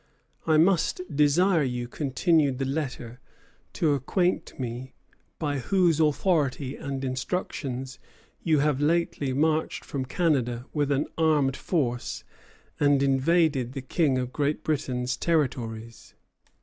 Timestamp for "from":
9.85-10.05